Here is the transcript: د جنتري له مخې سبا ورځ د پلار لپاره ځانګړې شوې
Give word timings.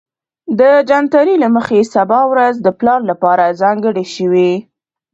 د 0.59 0.61
جنتري 0.89 1.35
له 1.43 1.47
مخې 1.55 1.79
سبا 1.95 2.19
ورځ 2.31 2.55
د 2.61 2.67
پلار 2.79 3.01
لپاره 3.11 3.55
ځانګړې 3.61 4.05
شوې 4.15 4.51